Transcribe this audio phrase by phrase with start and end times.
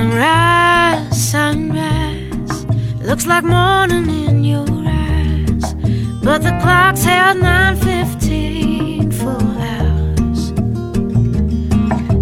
[0.00, 2.64] Sunrise, sunrise,
[3.02, 5.74] looks like morning in your eyes,
[6.24, 10.54] but the clock's held 9:15 full hours.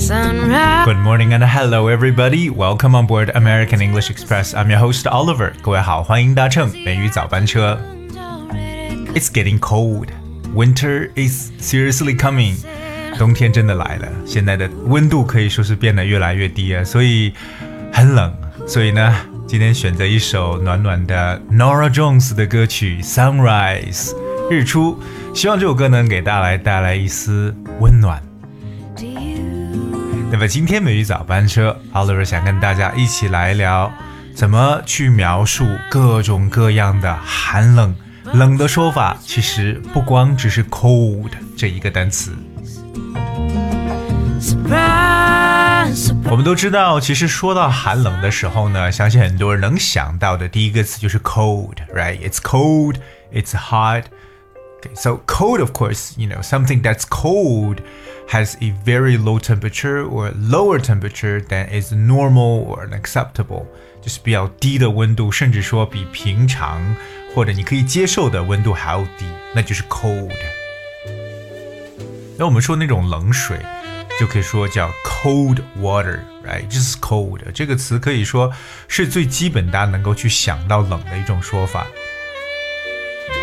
[0.00, 0.86] Sunrise.
[0.86, 2.48] Good morning and hello everybody.
[2.48, 4.54] Welcome on board American English Express.
[4.54, 5.52] I'm your host Oliver.
[5.60, 7.78] 各位好，欢迎搭乘美语早班车。
[9.14, 10.06] It's getting cold.
[10.54, 12.54] Winter is seriously coming.
[13.18, 17.32] 冬天真的来了，现在的温度可以说是变得越来越低啊，所以
[17.97, 18.31] 很冷。
[18.67, 19.15] 所以呢，
[19.47, 24.11] 今天选择一首暖暖的 Nora Jones 的歌曲《Sunrise》
[24.51, 24.99] 日出，
[25.33, 28.21] 希望这首歌能给大家带来一丝温暖。
[30.29, 33.91] 那么今天美语早班车，Oliver 想跟大家一起来聊，
[34.35, 37.95] 怎么去描述各种各样的寒冷。
[38.33, 42.31] 冷的说法其实不光只是 cold 这一个单词。
[46.30, 52.96] 我们都知道，其实说到寒冷的时候呢，相信很多人能想到的第一个词就是 cold，right？It's cold,
[53.32, 54.04] it's hot.
[54.80, 57.78] Okay, so cold, of course, you know, something that's cold
[58.28, 63.66] has a very low temperature or lower temperature than is normal or acceptable，
[64.00, 66.96] 就是比较低的温度，甚至说比平常
[67.34, 70.32] 或者你可以接受的温度还要低，那就是 cold。
[72.38, 73.60] 那我们说那种冷水。
[74.19, 78.51] 就可以说叫 cold water，right？just cold 这个词可以说
[78.87, 81.85] 是最基本大家能够去想到冷的一种说法。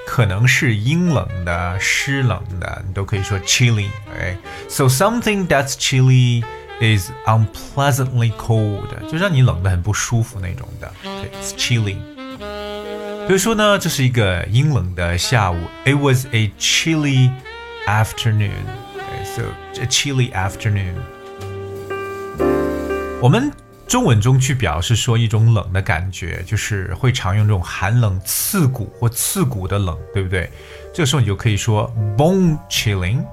[0.07, 6.45] 可能是阴冷的、湿冷的，你都可以说 chilly，OK，so something that's chilly
[6.81, 11.97] is unpleasantly cold，就让你冷的很不舒服那种的，OK，it's chilly。
[13.30, 15.56] 所以说呢，这是一个阴冷的下午。
[15.86, 17.30] It was a chilly
[17.86, 18.66] afternoon.
[19.24, 19.44] So
[19.80, 20.96] a chilly afternoon.
[23.22, 23.52] 我们
[23.86, 30.50] 中文中去表示说一种冷的感觉，就是会常用这种寒冷、刺骨或刺骨的冷，对不对？
[30.92, 33.24] 这个时候你就可以说 bone chilling。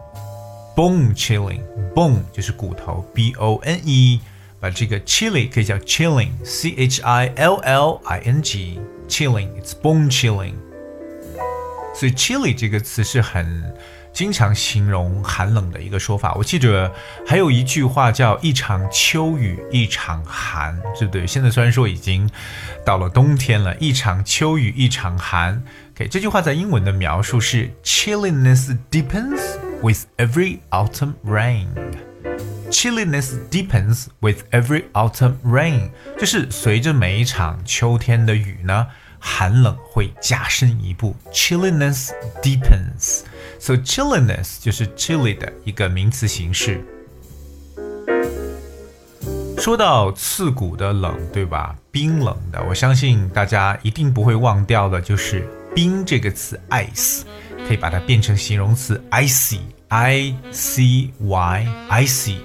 [0.76, 1.62] bone chilling。
[1.94, 4.20] bone 就是骨头，b o n e。
[4.60, 8.78] 把这个 chilly 可以叫 chilling，c h i l l i n g。
[9.09, 10.55] Chilling，it's bone chilling。
[11.94, 13.75] 所以 chilly 这个词是很
[14.12, 16.34] 经常形容寒冷的一个说法。
[16.34, 16.93] 我记着
[17.27, 21.27] 还有一句话叫“一场秋雨一场寒”，对不对？
[21.27, 22.28] 现在虽然说已经
[22.84, 25.62] 到了冬天了，一场秋雨一场寒。
[25.94, 29.41] OK，这句话在英文的描述是 “chilliness deepens
[29.82, 31.69] with every autumn rain”。
[32.70, 38.86] Chilliness deepens with every autumn rain，就是随着每一场秋天的雨呢，
[39.18, 41.16] 寒冷会加深一步。
[41.32, 42.10] Chilliness
[42.42, 46.84] deepens，so chilliness 就是 chilly 的一个名词形式。
[49.58, 51.74] 说到刺骨的冷，对吧？
[51.90, 57.22] 冰冷的，我相信大家一定不会忘掉的，就是冰这个词，ice，
[57.66, 62.36] 可以把它变成形容词，icy，i c y，icy。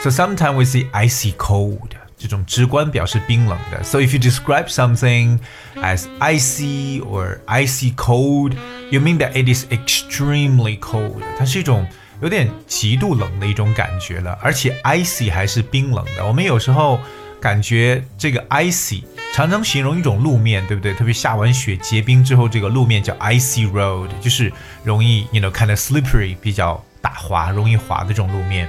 [0.00, 3.82] So sometimes we see icy cold，这种直观表示冰冷的。
[3.82, 5.40] So if you describe something
[5.74, 8.52] as icy or icy cold,
[8.90, 11.22] you mean that it is extremely cold。
[11.36, 11.84] 它是一种
[12.22, 16.24] 有点极度冷的一种感觉了，而且 icy 还是冰冷的。
[16.24, 17.00] 我们有时候
[17.40, 19.02] 感觉这个 icy
[19.34, 20.94] 常常形容一种路面，对不对？
[20.94, 24.52] 特别下完雪结冰之后，这个路面叫 icy road，就是
[24.84, 28.68] 容易，you know，看 of slippery，比较打滑、容易滑的这种路面。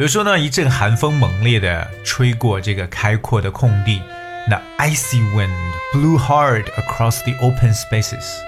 [0.00, 4.00] 比如说呢，一阵寒风猛烈的吹过这个开阔的空地，
[4.48, 5.50] 那 icy wind
[5.92, 8.38] blew hard across the open spaces。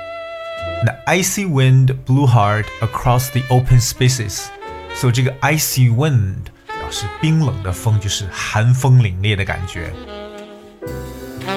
[0.82, 4.44] 那 icy wind blew hard across the open spaces。
[4.94, 6.36] 所以这个 icy wind
[6.68, 9.92] 表示冰冷的风，就是寒风凛冽的感觉。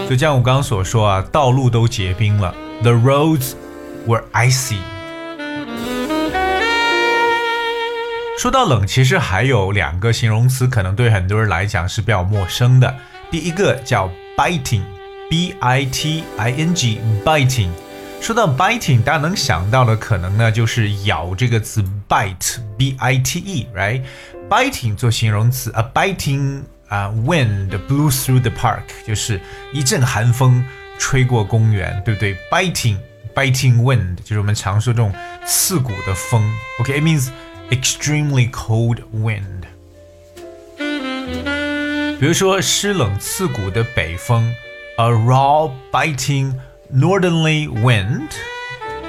[0.10, 3.54] 就像我刚刚所说啊，道路都结冰了，the roads
[4.06, 4.80] were icy。
[8.38, 12.94] 说到冷，其实还有两个形容词，可能对很多人来讲是比较陌生的。
[13.32, 17.70] 第一个叫 biting，b i t i n g，biting。
[18.22, 29.40] 说到 biting，大家能想到的可能呢，就是咬这个词 bite，b i t e，right？biting 做形容词，a biting 啊 wind blew through the park，就是
[29.72, 30.64] 一阵寒风
[31.00, 35.14] 吹过公园，对不对？biting，biting wind 就是我们常说这种
[35.46, 36.44] 刺骨的风。
[36.82, 37.30] OK，it means
[37.71, 39.69] extremely cold wind。
[42.19, 44.53] 比如说湿冷刺骨的北风，
[44.97, 48.31] a raw biting。Northerly wind，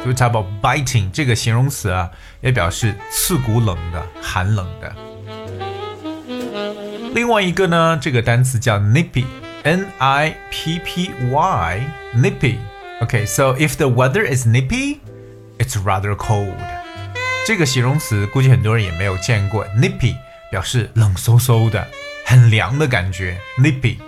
[0.06, 4.96] 就 talk about biting 这个形容词啊，也表示刺骨冷的、寒冷的。
[7.16, 16.54] 另外一个呢，这个单词叫 nippy，n i p p y，nippy。Okay，so if the weather is nippy，it's rather cold。
[17.47, 20.17] 这个形容词估计很多人也没有见过，nippy
[20.51, 21.87] 表示冷飕飕的、
[22.25, 23.99] 很凉的感觉，nippy。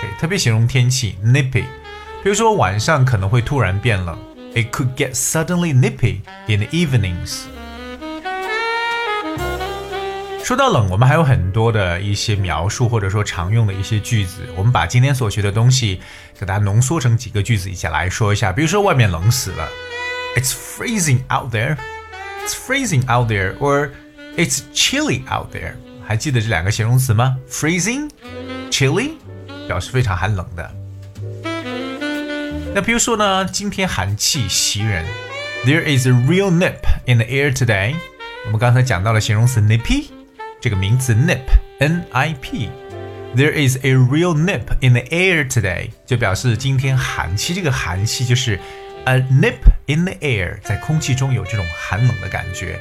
[0.00, 1.62] 对，特别形容天气，nippy。
[2.24, 4.18] 比如说晚上可能会突然变冷
[4.52, 7.42] ，It could get suddenly nippy in the evenings。
[10.42, 14.40] 说到冷，我们还有很多的一些描述或者说常用的一些句子。
[14.56, 16.00] 我们把今天所学的东西
[16.36, 18.50] 给大家浓缩成几个句子一起来说一下。
[18.50, 19.68] 比如说外面冷死了
[20.36, 21.76] ，It's freezing out there。
[22.45, 23.91] It's freezing out there or
[24.37, 25.73] It's chilly out there。
[26.07, 27.37] 还记得这两个形容词吗？
[27.49, 29.11] Freezing，chilly，
[29.67, 30.71] 表示非常寒冷的。
[32.73, 35.05] 那比如说呢，今天寒气袭人，
[35.65, 37.95] There is a real nip in the air today。
[38.45, 40.05] 我们刚才讲到了形容词 nippy，
[40.61, 47.53] 这个名词 nip，n-i-p。There is a real nip in the air today，就表示今天寒气。
[47.53, 48.59] 这个寒气就是
[49.05, 52.79] a nip in the air，在空气中有这种寒冷的感觉。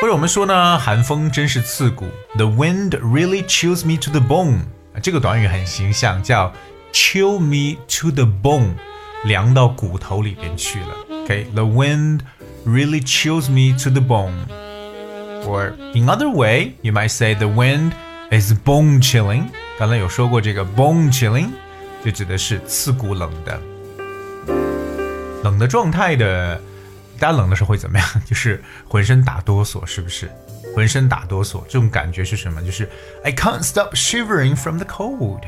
[0.00, 4.62] 或者我们说呢，寒风真是刺骨，The wind really chills me to the bone。
[5.00, 6.52] 这个短语很形象，叫
[6.92, 8.74] chill me to the bone，
[9.24, 11.22] 凉到骨头里边去了。
[11.22, 12.20] OK，the wind
[12.66, 17.92] really chills me to the bone。Or in other way, you might say the wind
[18.30, 19.44] is bone chilling。
[19.78, 21.50] 刚才有说过这个 bone chilling，
[22.03, 23.59] 就指的是刺骨冷的。
[25.43, 26.59] 冷的状态的，
[27.19, 28.07] 大家冷的时候会怎么样？
[28.25, 30.29] 就是浑身打哆嗦，是不是？
[30.75, 32.61] 浑身打哆嗦，这种感觉是什么？
[32.61, 32.87] 就是
[33.23, 35.41] I can't stop shivering from the cold.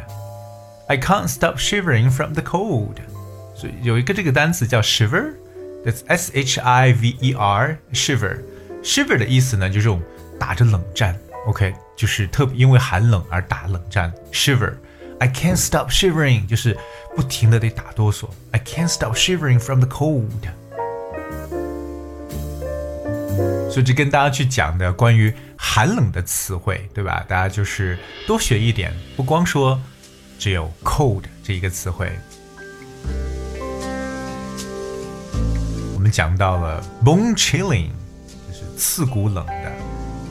[0.87, 2.95] I can't stop shivering from the cold.
[3.55, 8.39] 所以有一个这个单词叫 shiver，that's S H I V E R shiver。
[8.81, 10.01] shiver 的意思呢，就是这种
[10.39, 11.15] 打着冷战。
[11.45, 14.11] OK，就是特别因为寒冷而打冷战。
[14.31, 14.73] shiver。
[15.19, 16.77] I can't stop shivering，就是
[17.15, 18.29] 不停的得打哆嗦。
[18.51, 20.29] I can't stop shivering from the cold。
[23.69, 27.23] 所以这跟大家去讲的关于寒冷的词汇，对吧？
[27.27, 29.79] 大家就是多学一点，不光说
[30.39, 32.11] 只有 cold 这一个词汇。
[35.93, 37.89] 我们讲到了 bone chilling，
[38.47, 39.71] 就是刺骨冷的，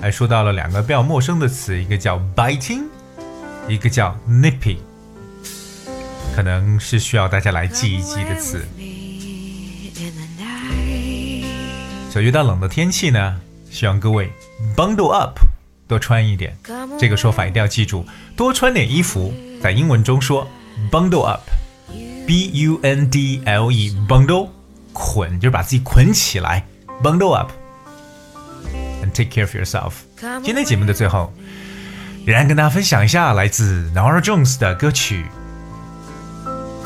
[0.01, 2.85] 还说到了两个比较陌生的词，一个叫 biting，
[3.69, 4.79] 一个叫 nippy，
[6.35, 8.67] 可能是需要大家来记一记的词。
[12.11, 13.39] 所以遇到冷的天气呢，
[13.71, 14.31] 希望各位
[14.75, 15.39] bundle up，
[15.87, 16.57] 多穿一点。
[16.99, 19.33] 这个说法一定要记住，多穿点衣服。
[19.63, 20.49] 在英文中说
[20.91, 24.49] bundle up，b u n d l e，bundle
[24.93, 26.65] 捆就是把自己捆起来
[27.03, 29.93] ，bundle up，and take care of yourself。
[30.43, 31.33] 今天节目的最后，
[32.26, 35.26] 仍然跟大家分享一下来自 Nora Jones 的歌曲《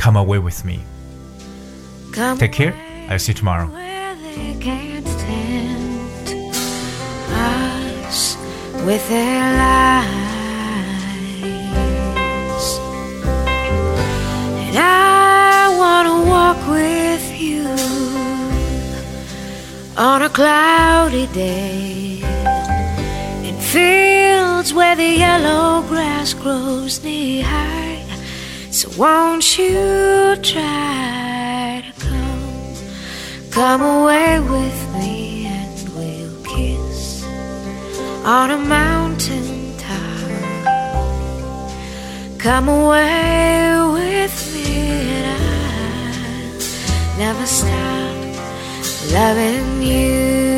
[0.01, 2.73] Come Away with Me》。Take care.
[3.09, 3.69] I'll see you tomorrow.
[8.87, 10.07] with their lies.
[14.63, 17.67] And I want to walk with you
[19.97, 22.10] on a cloudy day
[24.74, 28.04] where the yellow grass grows knee high.
[28.70, 32.74] So won't you try to come,
[33.50, 37.24] come away with me and we'll kiss
[38.24, 40.30] on a mountain top.
[42.38, 44.74] Come away with me
[45.18, 45.26] and
[47.10, 48.12] I'll never stop
[49.12, 50.51] loving you.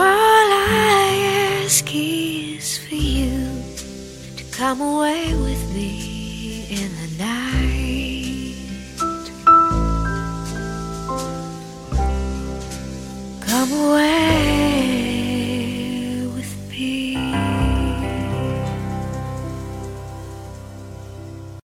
[0.00, 3.62] all I ask is for you
[4.36, 8.56] to come away with me in the night.
[13.46, 14.49] Come away.